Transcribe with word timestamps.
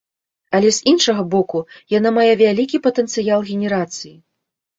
Але 0.59 0.69
з 0.77 0.87
іншага 0.91 1.21
боку, 1.33 1.59
яна 1.97 2.09
мае 2.17 2.33
вялікі 2.41 2.81
патэнцыял 2.87 3.47
генерацыі. 3.53 4.13